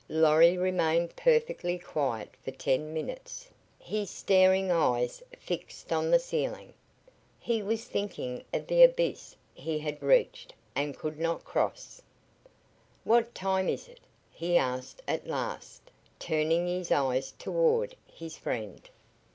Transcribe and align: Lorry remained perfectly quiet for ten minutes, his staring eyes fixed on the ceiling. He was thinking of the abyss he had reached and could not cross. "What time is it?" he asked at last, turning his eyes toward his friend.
Lorry 0.09 0.57
remained 0.57 1.15
perfectly 1.15 1.77
quiet 1.77 2.31
for 2.43 2.49
ten 2.49 2.91
minutes, 2.91 3.47
his 3.77 4.09
staring 4.09 4.71
eyes 4.71 5.21
fixed 5.37 5.93
on 5.93 6.09
the 6.09 6.17
ceiling. 6.17 6.73
He 7.39 7.61
was 7.61 7.85
thinking 7.85 8.43
of 8.51 8.65
the 8.65 8.81
abyss 8.81 9.35
he 9.53 9.77
had 9.77 10.01
reached 10.01 10.55
and 10.75 10.97
could 10.97 11.19
not 11.19 11.43
cross. 11.45 12.01
"What 13.03 13.35
time 13.35 13.69
is 13.69 13.87
it?" 13.87 13.99
he 14.31 14.57
asked 14.57 15.03
at 15.07 15.27
last, 15.27 15.91
turning 16.17 16.65
his 16.65 16.91
eyes 16.91 17.33
toward 17.37 17.95
his 18.07 18.35
friend. 18.35 18.81